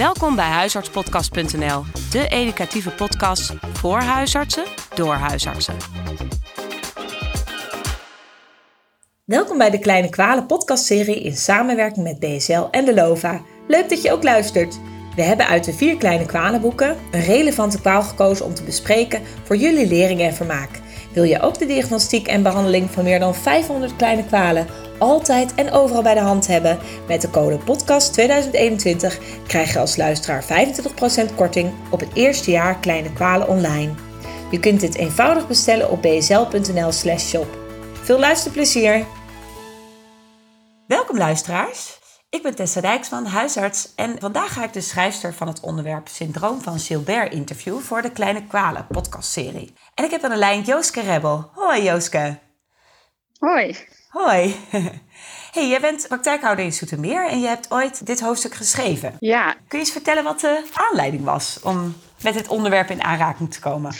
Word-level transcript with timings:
Welkom 0.00 0.36
bij 0.36 0.48
huisartspodcast.nl, 0.48 1.84
de 2.10 2.28
educatieve 2.28 2.90
podcast 2.90 3.52
voor 3.72 3.98
huisartsen 3.98 4.64
door 4.94 5.14
huisartsen. 5.14 5.76
Welkom 9.24 9.58
bij 9.58 9.70
de 9.70 9.78
Kleine 9.78 10.08
Kwalen 10.08 10.46
podcastserie 10.46 11.22
in 11.22 11.36
samenwerking 11.36 12.04
met 12.04 12.18
BSL 12.18 12.66
en 12.70 12.84
de 12.84 12.94
LOVA. 12.94 13.42
Leuk 13.68 13.88
dat 13.88 14.02
je 14.02 14.12
ook 14.12 14.22
luistert. 14.22 14.80
We 15.16 15.22
hebben 15.22 15.46
uit 15.46 15.64
de 15.64 15.72
vier 15.72 15.96
kleine 15.96 16.26
kwalenboeken 16.26 16.96
een 17.10 17.24
relevante 17.24 17.80
kwaal 17.80 18.02
gekozen 18.02 18.44
om 18.44 18.54
te 18.54 18.62
bespreken 18.62 19.22
voor 19.44 19.56
jullie 19.56 19.86
lering 19.86 20.20
en 20.20 20.34
vermaak. 20.34 20.80
Wil 21.12 21.22
je 21.22 21.40
ook 21.40 21.58
de 21.58 21.66
diagnostiek 21.66 22.26
en 22.26 22.42
behandeling 22.42 22.90
van 22.90 23.04
meer 23.04 23.18
dan 23.18 23.34
500 23.34 23.96
kleine 23.96 24.24
kwalen 24.24 24.66
altijd 24.98 25.54
en 25.54 25.70
overal 25.70 26.02
bij 26.02 26.14
de 26.14 26.20
hand 26.20 26.46
hebben? 26.46 26.78
Met 27.08 27.20
de 27.20 27.30
code 27.30 27.58
podcast 27.58 28.12
2021 28.12 29.18
krijg 29.46 29.72
je 29.72 29.78
als 29.78 29.96
luisteraar 29.96 30.44
25% 31.30 31.34
korting 31.34 31.72
op 31.90 32.00
het 32.00 32.10
eerste 32.14 32.50
jaar 32.50 32.78
kleine 32.78 33.12
kwalen 33.12 33.48
online. 33.48 33.92
Je 34.50 34.60
kunt 34.60 34.80
dit 34.80 34.94
eenvoudig 34.94 35.48
bestellen 35.48 35.90
op 35.90 36.02
bsl.nl/shop. 36.02 37.58
Veel 38.02 38.18
luisterplezier! 38.18 39.04
Welkom 40.86 41.18
luisteraars. 41.18 41.99
Ik 42.30 42.42
ben 42.42 42.54
Tessa 42.54 42.80
Dijksman, 42.80 43.26
huisarts 43.26 43.94
en 43.94 44.20
vandaag 44.20 44.52
ga 44.52 44.64
ik 44.64 44.72
de 44.72 44.80
schrijfster 44.80 45.34
van 45.34 45.46
het 45.46 45.60
onderwerp 45.60 46.08
Syndroom 46.08 46.60
van 46.60 46.78
Gilbert 46.78 47.32
interviewen 47.32 47.82
voor 47.82 48.02
de 48.02 48.12
Kleine 48.12 48.46
Kwalen 48.46 48.86
podcastserie. 48.86 49.74
En 49.94 50.04
ik 50.04 50.10
heb 50.10 50.24
aan 50.24 50.30
de 50.30 50.36
lijn 50.36 50.62
Jooske 50.62 51.00
Rebel. 51.00 51.50
Hoi 51.54 51.82
Jooske. 51.82 52.38
Hoi. 53.38 53.76
Hoi. 54.08 54.54
Hey, 55.52 55.68
jij 55.68 55.80
bent 55.80 56.08
praktijkhouder 56.08 56.64
in 56.64 56.72
Soetermeer 56.72 57.28
en 57.28 57.40
je 57.40 57.46
hebt 57.46 57.70
ooit 57.70 58.06
dit 58.06 58.20
hoofdstuk 58.20 58.54
geschreven. 58.54 59.16
Ja. 59.20 59.52
Kun 59.52 59.78
je 59.78 59.84
eens 59.84 59.92
vertellen 59.92 60.24
wat 60.24 60.40
de 60.40 60.64
aanleiding 60.72 61.24
was 61.24 61.60
om 61.62 61.96
met 62.22 62.34
dit 62.34 62.48
onderwerp 62.48 62.90
in 62.90 63.02
aanraking 63.02 63.52
te 63.52 63.60
komen? 63.60 63.94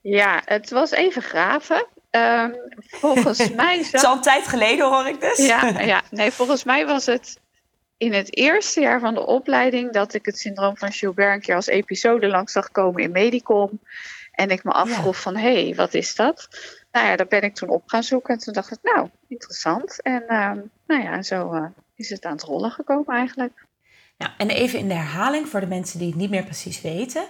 Ja, 0.00 0.42
het 0.44 0.70
was 0.70 0.90
even 0.90 1.22
graven. 1.22 1.86
Um, 2.10 2.54
volgens 2.86 3.50
mij... 3.54 3.76
Zat... 3.76 3.84
Het 3.84 3.94
is 3.94 4.04
al 4.04 4.14
een 4.14 4.20
tijd 4.22 4.48
geleden, 4.48 4.88
hoor 4.88 5.06
ik 5.06 5.20
dus. 5.20 5.38
Ja, 5.46 5.68
ja, 5.80 6.02
nee, 6.10 6.30
volgens 6.30 6.64
mij 6.64 6.86
was 6.86 7.06
het 7.06 7.38
in 8.00 8.12
het 8.12 8.36
eerste 8.36 8.80
jaar 8.80 9.00
van 9.00 9.14
de 9.14 9.26
opleiding 9.26 9.92
dat 9.92 10.14
ik 10.14 10.26
het 10.26 10.38
syndroom 10.38 10.76
van 10.76 10.92
Gilbert 10.92 11.34
een 11.34 11.40
keer 11.40 11.54
als 11.54 11.66
episode 11.66 12.26
langs 12.26 12.52
zag 12.52 12.70
komen 12.70 13.02
in 13.02 13.10
Medicom. 13.10 13.80
En 14.32 14.50
ik 14.50 14.64
me 14.64 14.70
afvroeg 14.70 15.20
van, 15.20 15.36
hé, 15.36 15.64
hey, 15.64 15.74
wat 15.74 15.94
is 15.94 16.14
dat? 16.14 16.48
Nou 16.92 17.06
ja, 17.06 17.16
daar 17.16 17.26
ben 17.26 17.42
ik 17.42 17.54
toen 17.54 17.68
op 17.68 17.82
gaan 17.86 18.02
zoeken. 18.02 18.34
En 18.34 18.40
toen 18.40 18.52
dacht 18.52 18.72
ik, 18.72 18.78
nou, 18.82 19.08
interessant. 19.28 20.02
En 20.02 20.22
uh, 20.22 20.52
nou 20.86 21.02
ja, 21.02 21.22
zo 21.22 21.54
uh, 21.54 21.64
is 21.94 22.10
het 22.10 22.24
aan 22.24 22.32
het 22.32 22.42
rollen 22.42 22.70
gekomen 22.70 23.14
eigenlijk. 23.16 23.66
Nou, 24.18 24.32
en 24.38 24.50
even 24.50 24.78
in 24.78 24.88
de 24.88 24.94
herhaling 24.94 25.48
voor 25.48 25.60
de 25.60 25.66
mensen 25.66 25.98
die 25.98 26.08
het 26.08 26.16
niet 26.16 26.30
meer 26.30 26.44
precies 26.44 26.80
weten. 26.80 27.24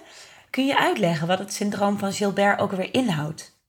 Kun 0.49 0.65
je 0.65 0.77
uitleggen 0.77 1.27
wat 1.27 1.39
het 1.39 1.53
syndroom 1.53 1.97
van 1.97 2.13
Gilbert 2.13 2.59
ook 2.59 2.71
weer 2.71 2.93
inhoudt? 2.93 3.59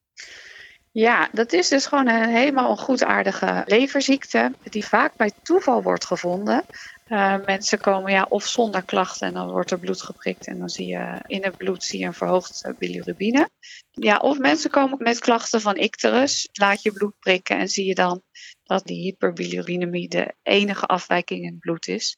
Ja, 0.92 1.28
dat 1.32 1.52
is 1.52 1.68
dus 1.68 1.86
gewoon 1.86 2.08
een 2.08 2.28
helemaal 2.28 2.76
goedaardige 2.76 3.62
leverziekte 3.66 4.52
die 4.62 4.84
vaak 4.84 5.16
bij 5.16 5.32
toeval 5.42 5.82
wordt 5.82 6.04
gevonden. 6.04 6.64
Uh, 7.12 7.44
mensen 7.44 7.80
komen 7.80 8.12
ja, 8.12 8.26
of 8.28 8.46
zonder 8.46 8.82
klachten 8.82 9.26
en 9.26 9.34
dan 9.34 9.50
wordt 9.50 9.70
er 9.70 9.78
bloed 9.78 10.02
geprikt 10.02 10.46
en 10.46 10.58
dan 10.58 10.68
zie 10.68 10.86
je 10.86 11.20
in 11.26 11.44
het 11.44 11.56
bloed 11.56 11.84
zie 11.84 11.98
je 11.98 12.06
een 12.06 12.14
verhoogd 12.14 12.72
bilirubine. 12.78 13.50
Ja, 13.90 14.16
of 14.16 14.38
mensen 14.38 14.70
komen 14.70 15.02
met 15.02 15.18
klachten 15.18 15.60
van 15.60 15.76
icterus, 15.76 16.48
laat 16.52 16.82
je 16.82 16.92
bloed 16.92 17.18
prikken 17.18 17.58
en 17.58 17.68
zie 17.68 17.86
je 17.86 17.94
dan 17.94 18.22
dat 18.64 18.86
die 18.86 19.02
hyperbilirubinemie 19.02 20.08
de 20.08 20.34
enige 20.42 20.86
afwijking 20.86 21.40
in 21.40 21.50
het 21.50 21.58
bloed 21.58 21.88
is. 21.88 22.16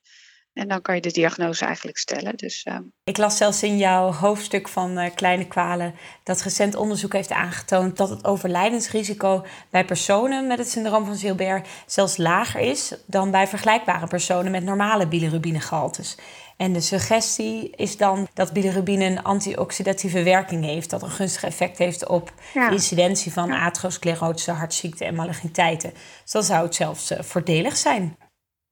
En 0.55 0.69
dan 0.69 0.83
kan 0.83 0.94
je 0.94 1.00
de 1.00 1.10
diagnose 1.10 1.64
eigenlijk 1.64 1.98
stellen. 1.98 2.36
Dus, 2.36 2.64
uh... 2.64 2.78
Ik 3.05 3.16
las 3.16 3.36
zelfs 3.36 3.62
in 3.62 3.78
jouw 3.78 4.12
hoofdstuk 4.12 4.69
van 4.69 4.98
uh, 4.98 5.14
kleine 5.14 5.47
kwalen 5.47 5.94
dat 6.22 6.42
recent 6.42 6.74
onderzoek 6.74 7.12
heeft 7.12 7.33
aangetoond 7.33 7.97
dat 7.97 8.08
het 8.08 8.24
overlijdensrisico 8.24 9.44
bij 9.70 9.84
personen 9.84 10.47
met 10.47 10.59
het 10.59 10.70
syndroom 10.70 11.04
van 11.04 11.16
Gilbert 11.16 11.69
zelfs 11.87 12.16
lager 12.16 12.60
is 12.60 12.94
dan 13.06 13.31
bij 13.31 13.47
vergelijkbare 13.47 14.06
personen 14.06 14.50
met 14.50 14.64
normale 14.64 15.09
bilirubinegehaltes. 15.09 16.19
En 16.56 16.72
de 16.72 16.81
suggestie 16.81 17.70
is 17.70 17.97
dan 17.97 18.28
dat 18.34 18.53
bilirubine 18.53 19.04
een 19.04 19.22
antioxidatieve 19.22 20.22
werking 20.22 20.64
heeft, 20.64 20.91
dat 20.91 21.03
een 21.03 21.10
gunstig 21.10 21.44
effect 21.44 21.78
heeft 21.78 22.09
op 22.09 22.32
ja. 22.53 22.69
de 22.69 22.75
incidentie 22.75 23.32
van 23.32 23.48
ja. 23.48 23.64
atherosclerose, 23.64 24.50
hartziekte 24.50 25.04
en 25.04 25.14
maligniteiten. 25.14 25.91
Dus 26.22 26.32
dan 26.32 26.43
zou 26.43 26.64
het 26.64 26.75
zelfs 26.75 27.10
uh, 27.10 27.20
voordelig 27.20 27.76
zijn. 27.76 28.16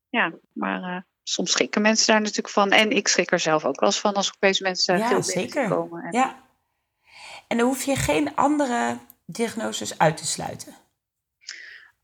Ja, 0.08 0.32
maar 0.52 1.06
soms 1.22 1.50
schrikken 1.50 1.82
mensen 1.82 2.06
daar 2.06 2.20
natuurlijk 2.20 2.48
van. 2.48 2.70
En 2.70 2.90
ik 2.90 3.08
schrik 3.08 3.32
er 3.32 3.40
zelf 3.40 3.64
ook 3.64 3.80
wel 3.80 3.88
eens 3.88 4.00
van 4.00 4.14
als 4.14 4.28
ik 4.28 4.34
opeens 4.34 4.60
mensen 4.60 4.98
ja, 4.98 5.08
veel 5.08 5.22
zeker. 5.22 5.68
komen. 5.68 6.02
En... 6.02 6.12
Ja. 6.12 6.40
En 7.48 7.56
dan 7.56 7.66
hoef 7.66 7.82
je 7.82 7.96
geen 7.96 8.36
andere 8.36 8.98
diagnoses 9.26 9.98
uit 9.98 10.16
te 10.16 10.26
sluiten. 10.26 10.74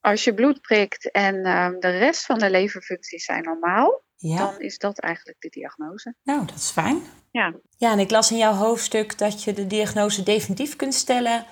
Als 0.01 0.25
je 0.25 0.35
bloed 0.35 0.61
prikt 0.61 1.11
en 1.11 1.35
uh, 1.35 1.69
de 1.81 1.91
rest 1.91 2.25
van 2.25 2.39
de 2.39 2.51
leverfuncties 2.51 3.25
zijn 3.25 3.43
normaal, 3.43 4.03
ja. 4.17 4.37
dan 4.37 4.61
is 4.61 4.79
dat 4.79 4.99
eigenlijk 4.99 5.41
de 5.41 5.49
diagnose. 5.49 6.15
Nou, 6.23 6.47
dat 6.47 6.57
is 6.57 6.71
fijn. 6.71 7.03
Ja. 7.31 7.55
Ja, 7.77 7.93
en 7.93 7.99
ik 7.99 8.11
las 8.11 8.31
in 8.31 8.37
jouw 8.37 8.53
hoofdstuk 8.53 9.19
dat 9.19 9.45
je 9.45 9.53
de 9.53 9.67
diagnose 9.67 10.23
definitief 10.23 10.77
kunt 10.77 10.95
stellen 10.95 11.47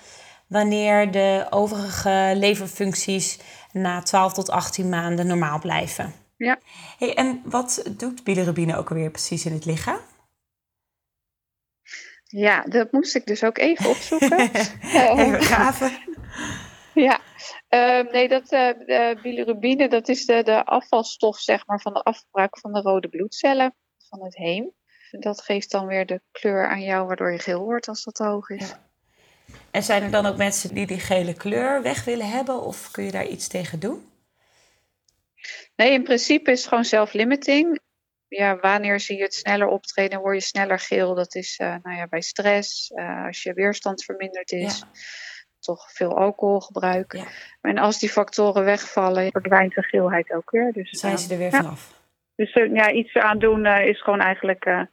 wanneer 0.48 1.10
de 1.10 1.46
overige 1.50 2.32
leverfuncties 2.36 3.38
na 3.72 4.02
12 4.02 4.32
tot 4.32 4.50
18 4.50 4.88
maanden 4.88 5.26
normaal 5.26 5.58
blijven. 5.58 6.14
Ja. 6.36 6.58
Hey, 6.98 7.14
en 7.14 7.42
wat 7.44 7.82
doet 7.96 8.24
bilirubine 8.24 8.76
ook 8.76 8.90
alweer 8.90 9.10
precies 9.10 9.46
in 9.46 9.52
het 9.52 9.64
lichaam? 9.64 10.00
Ja, 12.24 12.62
dat 12.62 12.92
moest 12.92 13.14
ik 13.14 13.26
dus 13.26 13.44
ook 13.44 13.58
even 13.58 13.90
opzoeken. 13.90 14.38
even 15.18 15.42
graven. 15.42 15.90
ja, 16.94 17.20
uh, 17.70 18.12
nee, 18.12 18.28
dat 18.28 18.42
uh, 18.42 18.68
de 18.68 19.18
bilirubine 19.22 19.88
dat 19.88 20.08
is 20.08 20.26
de, 20.26 20.42
de 20.42 20.64
afvalstof 20.64 21.38
zeg 21.38 21.66
maar, 21.66 21.80
van 21.80 21.92
de 21.92 22.02
afbraak 22.02 22.58
van 22.58 22.72
de 22.72 22.80
rode 22.80 23.08
bloedcellen, 23.08 23.74
van 24.08 24.24
het 24.24 24.36
heem. 24.36 24.72
Dat 25.10 25.42
geeft 25.42 25.70
dan 25.70 25.86
weer 25.86 26.06
de 26.06 26.20
kleur 26.32 26.68
aan 26.68 26.82
jou, 26.82 27.06
waardoor 27.06 27.32
je 27.32 27.38
geel 27.38 27.64
wordt 27.64 27.88
als 27.88 28.04
dat 28.04 28.18
hoog 28.18 28.48
is. 28.48 28.68
Ja. 28.68 28.84
En 29.70 29.82
zijn 29.82 30.02
er 30.02 30.10
dan 30.10 30.26
ook 30.26 30.36
mensen 30.36 30.74
die 30.74 30.86
die 30.86 31.00
gele 31.00 31.34
kleur 31.34 31.82
weg 31.82 32.04
willen 32.04 32.30
hebben, 32.30 32.62
of 32.62 32.90
kun 32.90 33.04
je 33.04 33.10
daar 33.10 33.26
iets 33.26 33.48
tegen 33.48 33.80
doen? 33.80 34.15
Nee, 35.76 35.92
in 35.92 36.02
principe 36.02 36.50
is 36.50 36.58
het 36.58 36.68
gewoon 36.68 36.84
self-limiting. 36.84 37.80
Ja, 38.28 38.56
wanneer 38.56 39.00
zie 39.00 39.16
je 39.16 39.22
het 39.22 39.34
sneller 39.34 39.68
optreden, 39.68 40.20
word 40.20 40.34
je 40.34 40.40
sneller 40.40 40.78
geel. 40.78 41.14
Dat 41.14 41.34
is 41.34 41.58
uh, 41.58 41.74
nou 41.82 41.96
ja, 41.96 42.06
bij 42.06 42.20
stress, 42.20 42.90
uh, 42.90 43.24
als 43.24 43.42
je 43.42 43.52
weerstand 43.52 44.04
verminderd 44.04 44.52
is, 44.52 44.78
ja. 44.78 44.86
toch 45.60 45.92
veel 45.92 46.16
alcoholgebruik. 46.16 47.12
Ja. 47.12 47.24
En 47.60 47.78
als 47.78 47.98
die 47.98 48.08
factoren 48.08 48.64
wegvallen, 48.64 49.30
verdwijnt 49.30 49.74
de 49.74 49.82
geelheid 49.82 50.32
ook 50.32 50.50
weer. 50.50 50.72
Dus, 50.72 50.90
Zijn 50.90 51.18
ze 51.18 51.32
er 51.32 51.38
weer 51.38 51.50
vanaf? 51.50 51.94
Dus 52.34 52.52
ja, 52.52 52.90
iets 52.90 53.14
aan 53.14 53.38
doen 53.38 53.66
is 53.66 54.02
gewoon 54.02 54.20
eigenlijk 54.20 54.88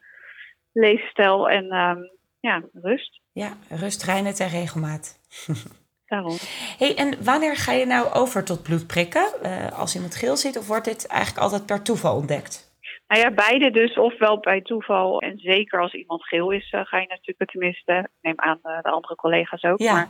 leefstijl 0.72 1.50
en 1.50 1.74
um, 1.74 2.12
ja, 2.40 2.64
rust. 2.74 3.22
Ja, 3.32 3.58
rust, 3.70 4.04
reinheid 4.04 4.40
en 4.40 4.50
regelmaat. 4.50 5.20
Daarom. 6.14 6.38
Hey, 6.78 6.96
en 6.96 7.24
wanneer 7.24 7.56
ga 7.56 7.72
je 7.72 7.86
nou 7.86 8.14
over 8.14 8.44
tot 8.44 8.64
bloedprikken? 8.64 9.26
Uh, 9.44 9.80
als 9.80 9.96
iemand 9.96 10.16
geel 10.16 10.38
ziet, 10.38 10.58
of 10.58 10.68
wordt 10.68 10.86
dit 10.86 11.08
eigenlijk 11.08 11.44
altijd 11.44 11.66
per 11.66 11.82
toeval 11.82 12.16
ontdekt? 12.16 12.76
Nou 13.08 13.22
ja, 13.22 13.32
beide 13.32 13.72
dus. 13.72 13.98
Ofwel 13.98 14.40
bij 14.40 14.62
toeval. 14.62 15.22
En 15.22 15.38
zeker 15.38 15.82
als 15.82 15.94
iemand 15.94 16.24
geel 16.24 16.52
is, 16.52 16.72
uh, 16.72 16.82
ga 16.84 16.98
je 17.00 17.08
natuurlijk 17.08 17.52
tenminste, 17.52 17.94
ik 17.94 18.10
neem 18.22 18.40
aan 18.40 18.60
uh, 18.64 18.82
de 18.82 18.90
andere 18.90 19.16
collega's 19.16 19.64
ook. 19.64 19.80
Ja. 19.80 19.94
Maar 19.94 20.10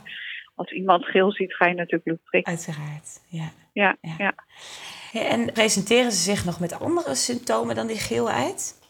als 0.54 0.70
iemand 0.70 1.04
geel 1.04 1.32
ziet, 1.32 1.54
ga 1.54 1.66
je 1.66 1.74
natuurlijk 1.74 2.02
bloed 2.02 2.24
prikken. 2.24 2.52
Uiteraard, 2.52 3.20
ja. 3.28 3.48
Ja, 3.72 3.96
ja. 4.18 4.32
en 5.12 5.52
presenteren 5.52 6.12
ze 6.12 6.30
zich 6.30 6.44
nog 6.44 6.60
met 6.60 6.80
andere 6.80 7.14
symptomen 7.14 7.74
dan 7.74 7.86
die 7.86 7.96
geelheid? 7.96 8.82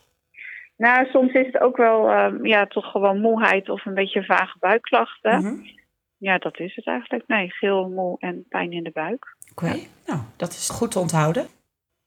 Nou, 0.77 1.07
soms 1.07 1.33
is 1.33 1.47
het 1.47 1.61
ook 1.61 1.77
wel 1.77 2.11
uh, 2.11 2.33
ja, 2.43 2.67
toch 2.67 2.91
gewoon 2.91 3.21
moeheid 3.21 3.69
of 3.69 3.87
een 3.87 3.95
beetje 3.95 4.25
vage 4.25 4.57
buikklachten. 4.59 5.39
Mm 5.39 5.45
-hmm. 5.45 5.83
Ja, 6.25 6.39
dat 6.39 6.59
is 6.59 6.75
het 6.75 6.87
eigenlijk. 6.87 7.27
Nee, 7.27 7.51
geel, 7.51 7.89
moe 7.89 8.17
en 8.19 8.45
pijn 8.49 8.73
in 8.73 8.83
de 8.83 8.91
buik. 8.91 9.37
Oké, 9.51 9.65
okay. 9.65 9.79
ja. 9.79 9.87
nou, 10.07 10.21
dat 10.37 10.49
is 10.49 10.69
goed 10.71 10.91
te 10.91 10.99
onthouden. 10.99 11.47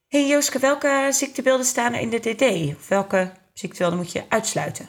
hey 0.07 0.27
Jooske, 0.27 0.59
welke 0.59 1.07
ziektebeelden 1.09 1.65
staan 1.65 1.93
er 1.93 2.01
in 2.01 2.09
de 2.09 2.19
DD? 2.19 2.75
Of 2.75 2.89
welke 2.89 3.31
ziektebeelden 3.53 3.97
moet 3.97 4.11
je 4.11 4.23
uitsluiten? 4.29 4.85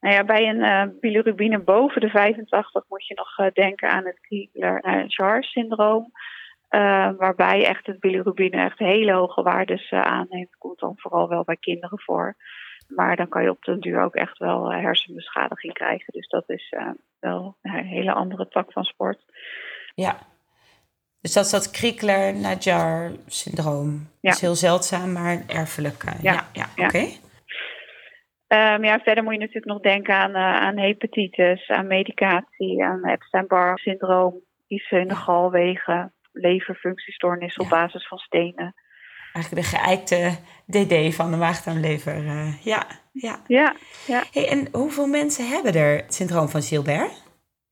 Nou 0.00 0.14
ja, 0.14 0.24
bij 0.24 0.48
een 0.48 0.56
uh, 0.56 0.98
bilirubine 1.00 1.58
boven 1.58 2.00
de 2.00 2.08
85 2.08 2.84
moet 2.88 3.06
je 3.06 3.14
nog 3.14 3.38
uh, 3.38 3.46
denken 3.52 3.90
aan 3.90 4.04
het 4.04 4.20
Kriegler-Jar-syndroom. 4.20 6.12
Uh, 6.70 7.10
waarbij 7.16 7.64
echt 7.66 7.86
het 7.86 8.00
bilirubine 8.00 8.56
echt 8.56 8.78
hele 8.78 9.12
hoge 9.12 9.42
waardes 9.42 9.90
aanneemt. 9.90 10.56
Komt 10.58 10.78
dan 10.78 10.94
vooral 10.96 11.28
wel 11.28 11.44
bij 11.44 11.56
kinderen 11.56 12.00
voor. 12.00 12.36
Maar 12.94 13.16
dan 13.16 13.28
kan 13.28 13.42
je 13.42 13.50
op 13.50 13.62
den 13.62 13.80
duur 13.80 14.02
ook 14.02 14.14
echt 14.14 14.38
wel 14.38 14.72
hersenbeschadiging 14.72 15.72
krijgen. 15.72 16.12
Dus 16.12 16.28
dat 16.28 16.44
is 16.46 16.72
uh, 16.78 16.90
wel 17.20 17.56
een 17.62 17.84
hele 17.84 18.12
andere 18.12 18.48
tak 18.48 18.72
van 18.72 18.84
sport. 18.84 19.18
Ja, 19.94 20.18
dus 21.24 21.32
dat 21.32 21.44
is 21.44 21.50
dat 21.50 21.70
Kriegler-Najjar 21.70 23.10
syndroom. 23.26 23.90
Ja. 23.90 24.04
Dat 24.20 24.34
is 24.34 24.40
heel 24.40 24.54
zeldzaam, 24.54 25.12
maar 25.12 25.42
erfelijk. 25.46 26.02
Ja, 26.22 26.32
ja, 26.32 26.48
ja 26.52 26.66
oké. 26.76 26.84
Okay. 26.84 28.74
Um, 28.74 28.84
ja, 28.84 28.98
verder 28.98 29.24
moet 29.24 29.32
je 29.32 29.38
natuurlijk 29.38 29.66
nog 29.66 29.80
denken 29.80 30.14
aan, 30.14 30.30
uh, 30.30 30.56
aan 30.56 30.78
hepatitis, 30.78 31.68
aan 31.68 31.86
medicatie, 31.86 32.84
aan 32.84 33.06
Epstein-Barr 33.08 33.78
syndroom, 33.78 34.40
iets 34.66 34.90
in 34.90 35.08
de 35.08 35.14
galwegen, 35.14 36.12
leverfunctiestoornis 36.32 37.56
op 37.56 37.68
basis 37.68 38.06
van 38.06 38.18
stenen. 38.18 38.74
Eigenlijk 39.34 39.66
de 39.66 39.76
geëikte 39.76 40.38
DD 40.66 41.14
van 41.14 41.30
de 41.30 41.36
maag-darmlever. 41.36 42.24
Uh, 42.24 42.62
ja, 42.62 42.86
ja. 43.12 43.42
ja, 43.46 43.74
ja. 44.06 44.22
Hey, 44.32 44.48
en 44.48 44.68
hoeveel 44.72 45.06
mensen 45.06 45.48
hebben 45.48 45.74
er 45.74 45.96
het 45.96 46.14
syndroom 46.14 46.48
van 46.48 46.62
Gilbert? 46.62 47.22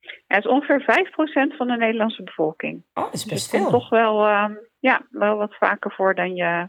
Ja, 0.01 0.37
het 0.37 0.45
is 0.45 0.51
ongeveer 0.51 0.81
5% 0.81 1.57
van 1.57 1.67
de 1.67 1.77
Nederlandse 1.77 2.23
bevolking. 2.23 2.83
Oh, 2.95 3.05
dat 3.05 3.15
is 3.15 3.25
best 3.25 3.51
dus 3.51 3.61
veel. 3.61 3.71
toch 3.71 3.89
wel, 3.89 4.29
um, 4.29 4.59
ja, 4.79 5.07
wel 5.11 5.37
wat 5.37 5.57
vaker 5.57 5.93
voor 5.93 6.15
dan, 6.15 6.35
je, 6.35 6.69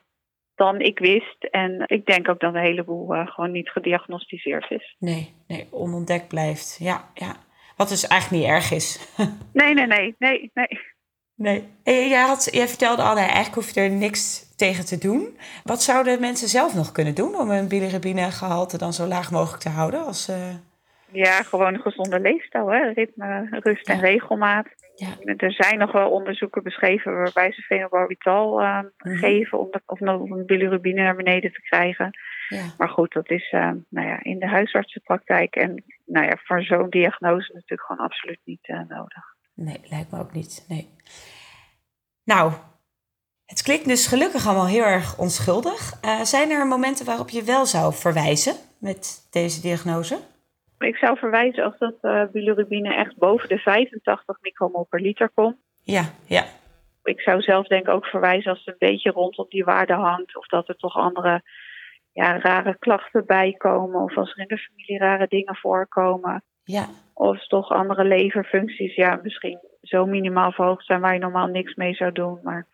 dan 0.56 0.80
ik 0.80 1.00
wist. 1.00 1.44
En 1.44 1.84
ik 1.86 2.06
denk 2.06 2.30
ook 2.30 2.40
dat 2.40 2.54
een 2.54 2.62
heleboel 2.62 3.16
uh, 3.16 3.28
gewoon 3.28 3.52
niet 3.52 3.70
gediagnosticeerd 3.70 4.72
is. 4.72 4.96
Nee, 5.00 5.34
nee, 5.48 5.68
onontdekt 5.72 6.28
blijft. 6.28 6.78
Ja, 6.80 7.10
ja. 7.14 7.36
Wat 7.76 7.90
dus 7.90 8.08
eigenlijk 8.08 8.44
niet 8.44 8.52
erg 8.52 8.72
is. 8.72 9.14
nee, 9.54 9.74
nee, 9.74 9.88
nee, 9.88 10.16
nee, 10.18 10.52
nee. 10.54 10.80
Nee. 11.36 11.70
Jij, 11.84 12.22
had, 12.22 12.48
jij 12.52 12.68
vertelde 12.68 13.02
al, 13.02 13.18
eigenlijk 13.18 13.56
hoef 13.56 13.74
je 13.74 13.82
er 13.82 13.90
niks 13.90 14.53
tegen 14.68 14.86
te 14.86 14.98
doen. 14.98 15.38
Wat 15.64 15.82
zouden 15.84 16.20
mensen 16.20 16.48
zelf 16.48 16.76
nog 16.76 16.92
kunnen 16.92 17.16
doen 17.16 17.36
om 17.36 17.50
hun 17.50 17.68
bilirubinegehalte 17.68 18.78
dan 18.78 18.94
zo 18.94 19.06
laag 19.06 19.32
mogelijk 19.32 19.64
te 19.64 19.70
houden? 19.70 20.06
Als, 20.06 20.30
uh... 20.30 20.56
Ja, 21.12 21.44
gewoon 21.44 21.74
een 21.74 21.82
gezonde 21.82 22.20
leefstijl, 22.20 22.68
hè? 22.72 22.92
ritme, 22.92 23.48
rust 23.50 23.88
en 23.88 23.96
Ja. 23.96 24.02
regelmaat. 24.02 24.68
Ja. 24.96 25.08
Er 25.38 25.52
zijn 25.52 25.78
nog 25.78 25.92
wel 25.92 26.10
onderzoeken 26.10 26.64
beschreven 26.64 27.14
waarbij 27.14 27.52
ze 27.54 27.62
fenobarbital 27.62 28.62
uh, 28.62 28.80
Mhm. 28.98 29.16
geven 29.18 29.60
om, 29.60 29.68
de, 29.72 29.82
of 29.86 30.00
om 30.02 30.46
bilirubine 30.46 31.02
naar 31.04 31.16
beneden 31.16 31.52
te 31.52 31.62
krijgen. 31.62 32.10
Ja. 32.48 32.64
Maar 32.78 32.90
goed, 32.90 33.14
dat 33.14 33.30
is 33.30 33.52
uh, 33.52 33.72
nou 33.90 34.08
ja, 34.08 34.24
in 34.24 34.40
de 34.40 34.48
huisartsenpraktijk 34.48 35.56
en 35.56 35.84
nou 36.06 36.26
ja, 36.26 36.38
voor 36.44 36.62
zo'n 36.64 36.90
diagnose 36.90 37.54
natuurlijk 37.54 37.82
gewoon 37.88 38.06
absoluut 38.06 38.40
niet 38.44 38.68
uh, 38.68 38.80
nodig. 38.88 39.24
Nee, 39.54 39.80
lijkt 39.90 40.12
me 40.12 40.20
ook 40.20 40.34
niet. 40.34 40.66
Nee. 40.68 40.90
Nou, 42.24 42.54
het 43.46 43.62
klinkt 43.62 43.88
dus 43.88 44.08
gelukkig 44.08 44.48
allemaal 44.48 44.68
heel 44.68 44.84
erg 44.84 45.18
onschuldig. 45.18 46.04
Uh, 46.06 46.22
zijn 46.22 46.52
er 46.52 46.68
momenten 46.68 47.06
waarop 47.06 47.30
je 47.30 47.44
wel 47.44 47.66
zou 47.66 47.94
verwijzen 47.94 48.56
met 48.80 49.28
deze 49.32 49.62
diagnose? 49.62 50.20
Ik 50.80 50.96
zou 50.96 51.18
verwijzen 51.18 51.64
als 51.64 51.78
dat 51.78 51.96
uh, 52.02 52.24
bilirubine 52.32 52.94
echt 52.94 53.18
boven 53.18 53.50
de 53.50 53.58
85 53.58 54.38
micromol 54.42 54.84
per 54.84 55.02
liter 55.02 55.30
komt. 55.30 55.56
Ja, 55.82 56.04
ja. 56.28 56.44
Ik 57.04 57.22
zou 57.22 57.42
zelf 57.42 57.68
denk 57.68 57.88
ik 57.88 57.94
ook 57.94 58.06
verwijzen 58.06 58.52
als 58.52 58.60
het 58.60 58.68
een 58.68 58.88
beetje 58.90 59.12
rondom 59.12 59.46
die 59.50 59.64
waarde 59.64 59.94
hangt. 59.94 60.38
Of 60.38 60.48
dat 60.48 60.68
er 60.68 60.76
toch 60.76 60.96
andere 60.96 61.42
ja, 62.12 62.40
rare 62.40 62.78
klachten 62.80 63.26
bij 63.26 63.54
komen. 63.58 64.02
Of 64.02 64.18
als 64.18 64.32
er 64.32 64.40
in 64.40 64.48
de 64.48 64.58
familie 64.58 64.98
rare 64.98 65.28
dingen 65.28 65.56
voorkomen. 65.56 66.44
Ja. 66.64 66.88
Of 67.14 67.48
toch 67.48 67.72
andere 67.72 68.04
leverfuncties, 68.04 68.96
ja, 68.96 69.20
misschien 69.24 69.60
zo 69.82 70.06
minimaal 70.06 70.52
verhoogd 70.52 70.86
zijn 70.86 71.02
waar 71.02 71.14
je 71.14 71.20
normaal 71.20 71.48
niks 71.48 71.76
mee 71.76 71.94
zou 71.94 72.12
doen. 72.12 72.40
Maar 72.44 72.68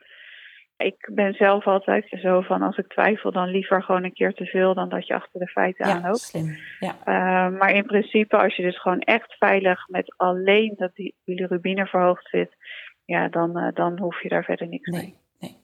ik 0.80 1.10
ben 1.14 1.34
zelf 1.34 1.68
altijd 1.68 2.08
zo 2.22 2.42
van 2.42 2.62
als 2.62 2.78
ik 2.78 2.88
twijfel, 2.88 3.32
dan 3.32 3.48
liever 3.48 3.84
gewoon 3.84 4.04
een 4.04 4.14
keer 4.14 4.34
te 4.34 4.46
veel 4.46 4.74
dan 4.74 4.90
dat 4.90 5.08
je 5.08 5.14
achter 5.14 5.40
de 5.40 5.48
feiten 5.48 5.88
ja, 5.88 5.94
aanloopt. 5.94 6.20
Slim. 6.20 6.58
Ja. 6.80 6.96
Uh, 7.06 7.58
maar 7.58 7.72
in 7.76 7.86
principe, 7.86 8.38
als 8.38 8.56
je 8.56 8.64
dus 8.64 8.82
gewoon 8.82 9.00
echt 9.00 9.34
veilig 9.38 9.88
met 9.88 10.14
alleen 10.18 10.74
dat 10.78 10.96
die 10.96 11.16
bilirubine 11.26 11.86
verhoogd 11.86 12.30
zit, 12.30 12.56
ja, 13.06 13.28
dan, 13.28 13.58
uh, 13.58 13.68
dan 13.74 14.00
hoef 14.00 14.22
je 14.22 14.30
daar 14.30 14.44
verder 14.44 14.68
niks 14.68 14.90
nee, 14.90 15.02
mee. 15.02 15.16
Nee. 15.40 15.58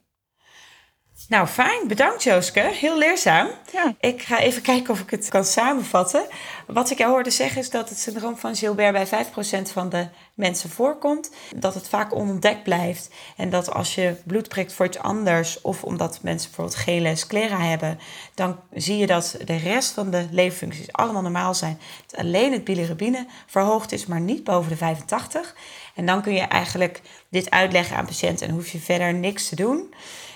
Nou, 1.29 1.47
fijn. 1.47 1.87
Bedankt 1.87 2.23
Jooske. 2.23 2.59
Heel 2.59 2.97
leerzaam. 2.97 3.47
Ja. 3.71 3.93
Ik 3.99 4.21
ga 4.21 4.39
even 4.39 4.61
kijken 4.61 4.93
of 4.93 4.99
ik 4.99 5.09
het 5.09 5.29
kan 5.29 5.43
samenvatten. 5.43 6.25
Wat 6.67 6.89
ik 6.89 6.97
jou 6.97 7.11
hoorde 7.11 7.29
zeggen 7.29 7.61
is 7.61 7.69
dat 7.69 7.89
het 7.89 7.97
syndroom 7.97 8.37
van 8.37 8.55
Gilbert 8.55 8.93
bij 8.93 9.07
5% 9.07 9.71
van 9.73 9.89
de 9.89 10.07
mensen 10.35 10.69
voorkomt. 10.69 11.31
Dat 11.55 11.73
het 11.73 11.87
vaak 11.87 12.15
onontdekt 12.15 12.63
blijft. 12.63 13.09
En 13.37 13.49
dat 13.49 13.73
als 13.73 13.95
je 13.95 14.15
bloed 14.25 14.47
prikt 14.47 14.73
voor 14.73 14.85
iets 14.85 14.97
anders... 14.97 15.61
of 15.61 15.83
omdat 15.83 16.19
mensen 16.21 16.49
bijvoorbeeld 16.49 16.77
gele 16.77 17.15
sclera 17.15 17.59
hebben... 17.59 17.99
dan 18.33 18.59
zie 18.73 18.97
je 18.97 19.07
dat 19.07 19.37
de 19.45 19.55
rest 19.55 19.91
van 19.91 20.09
de 20.09 20.27
leverfuncties 20.31 20.91
allemaal 20.91 21.21
normaal 21.21 21.53
zijn. 21.53 21.79
Dat 22.07 22.19
alleen 22.19 22.51
het 22.51 22.63
bilirubine 22.63 23.27
verhoogd 23.45 23.91
is, 23.91 24.05
maar 24.05 24.21
niet 24.21 24.43
boven 24.43 24.69
de 24.69 24.77
85. 24.77 25.55
En 25.95 26.05
dan 26.05 26.21
kun 26.21 26.33
je 26.33 26.41
eigenlijk 26.41 27.01
dit 27.29 27.49
uitleggen 27.49 27.97
aan 27.97 28.05
patiënten... 28.05 28.47
en 28.47 28.53
hoef 28.53 28.67
je 28.67 28.79
verder 28.79 29.13
niks 29.13 29.49
te 29.49 29.55
doen... 29.55 29.93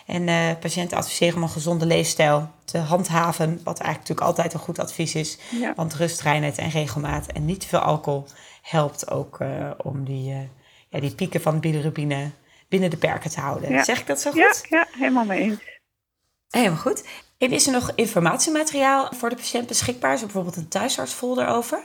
En 0.09 0.27
uh, 0.27 0.49
patiënten 0.59 0.97
adviseren 0.97 1.35
om 1.35 1.43
een 1.43 1.49
gezonde 1.49 1.85
leefstijl 1.85 2.51
te 2.65 2.77
handhaven. 2.77 3.49
Wat 3.63 3.79
eigenlijk 3.79 3.97
natuurlijk 3.97 4.27
altijd 4.27 4.53
een 4.53 4.59
goed 4.59 4.79
advies 4.79 5.15
is. 5.15 5.37
Ja. 5.49 5.73
Want 5.75 5.93
rust, 5.93 6.21
reinheid 6.21 6.57
en 6.57 6.69
regelmaat 6.69 7.27
en 7.27 7.45
niet 7.45 7.59
te 7.59 7.67
veel 7.67 7.79
alcohol 7.79 8.25
helpt 8.69 9.11
ook 9.11 9.39
uh, 9.39 9.71
om 9.77 10.03
die, 10.03 10.31
uh, 10.31 10.41
ja, 10.89 10.99
die 10.99 11.15
pieken 11.15 11.41
van 11.41 11.59
bilirubine 11.59 12.31
binnen 12.69 12.89
de 12.89 12.97
perken 12.97 13.29
te 13.29 13.39
houden. 13.39 13.71
Ja. 13.71 13.83
Zeg 13.83 13.99
ik 13.99 14.07
dat 14.07 14.19
zo 14.19 14.31
goed? 14.31 14.65
Ja, 14.69 14.77
ja 14.77 14.87
helemaal 14.91 15.25
mee 15.25 15.39
eens. 15.39 15.79
Helemaal 16.49 16.77
goed. 16.77 17.27
En 17.37 17.51
is 17.51 17.67
er 17.67 17.73
nog 17.73 17.91
informatiemateriaal 17.95 19.13
voor 19.13 19.29
de 19.29 19.35
patiënt 19.35 19.67
beschikbaar? 19.67 20.13
Is 20.13 20.19
er 20.19 20.25
bijvoorbeeld 20.25 20.55
een 20.55 20.67
thuisartsfolder 20.67 21.47
over? 21.47 21.83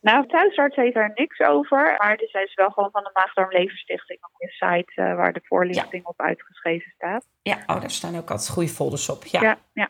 Nou, 0.00 0.26
thuisarts 0.26 0.76
heeft 0.76 0.94
daar 0.94 1.12
niks 1.14 1.40
over. 1.40 1.94
Maar 1.98 2.10
er 2.10 2.42
is 2.42 2.54
wel 2.54 2.70
gewoon 2.70 2.90
van 2.90 3.02
de 3.02 3.10
Maagdarmleverstichting 3.12 4.20
nog 4.20 4.30
een 4.38 4.48
site 4.48 4.92
uh, 5.00 5.14
waar 5.16 5.32
de 5.32 5.40
voorlichting 5.44 6.02
ja. 6.02 6.08
op 6.08 6.20
uitgeschreven 6.20 6.92
staat. 6.94 7.26
Ja, 7.42 7.62
oh, 7.66 7.80
daar 7.80 7.90
staan 7.90 8.16
ook 8.16 8.30
altijd 8.30 8.48
goede 8.48 8.68
folders 8.68 9.08
op. 9.08 9.24
Ja, 9.24 9.40
ja. 9.42 9.58
ja. 9.72 9.88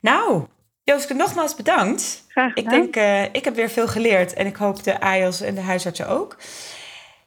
Nou, 0.00 0.46
Jooske, 0.90 1.14
nogmaals 1.14 1.54
bedankt. 1.56 2.24
Graag 2.28 2.54
ik 2.54 2.68
denk, 2.68 2.96
uh, 2.96 3.22
ik 3.22 3.44
heb 3.44 3.54
weer 3.54 3.68
veel 3.68 3.88
geleerd 3.88 4.34
en 4.34 4.46
ik 4.46 4.56
hoop 4.56 4.82
de 4.82 5.00
AIOS 5.00 5.40
en 5.40 5.54
de 5.54 5.60
huisartsen 5.60 6.08
ook. 6.08 6.36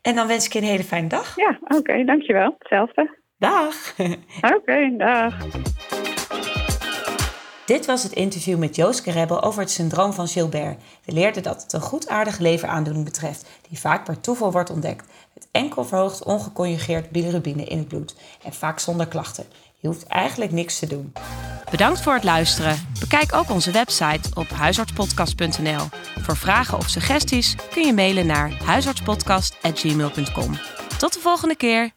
En 0.02 0.16
dan 0.16 0.28
wens 0.28 0.46
ik 0.46 0.54
je 0.54 0.60
een 0.60 0.66
hele 0.66 0.84
fijne 0.84 1.08
dag. 1.08 1.36
Ja, 1.36 1.58
oké, 1.62 1.76
okay, 1.76 2.06
dankjewel. 2.06 2.56
Hetzelfde. 2.60 3.18
Dag. 3.38 3.76
Oké, 3.98 4.56
okay, 4.56 4.98
dag. 4.98 5.36
Dit 7.66 7.86
was 7.86 8.04
het 8.04 8.12
interview 8.12 8.58
met 8.58 8.76
Jooske 8.76 9.12
Rebel 9.12 9.44
over 9.44 9.62
het 9.62 9.72
syndroom 9.72 10.14
van 10.14 10.28
Gilbert. 10.28 10.82
We 11.06 11.12
leerden 11.12 11.44
dat 11.44 11.62
het 11.62 11.74
een 11.74 11.82
goedaardige 11.82 12.42
leveraandoening 12.42 13.06
betreft, 13.06 13.62
die 13.70 13.80
vaak 13.80 14.06
per 14.06 14.20
toeval 14.22 14.52
wordt 14.52 14.70
ontdekt. 14.70 15.12
Het 15.34 15.48
enkel 15.52 15.86
verhoogt 15.86 16.24
ongeconjugeerd 16.24 17.10
bilirubine 17.10 17.64
in 17.64 17.78
het 17.78 17.88
bloed 17.88 18.16
en 18.44 18.54
vaak 18.54 18.80
zonder 18.80 19.08
klachten. 19.08 19.46
Je 19.84 19.90
hoeft 19.90 20.08
eigenlijk 20.08 20.52
niks 20.52 20.80
te 20.80 20.88
doen. 20.88 21.14
Bedankt 21.72 22.02
voor 22.02 22.14
het 22.14 22.24
luisteren. 22.24 22.88
Bekijk 23.00 23.34
ook 23.34 23.50
onze 23.50 23.72
website 23.72 24.30
op 24.34 24.50
huisartspodcast.nl. 24.50 25.86
Voor 26.20 26.38
vragen 26.38 26.78
of 26.78 26.90
suggesties 26.90 27.56
kun 27.72 27.86
je 27.86 27.94
mailen 27.94 28.26
naar 28.26 28.52
huisartspodcast.gmail.com. 28.66 30.58
Tot 30.98 31.14
de 31.14 31.20
volgende 31.20 31.56
keer. 31.56 31.92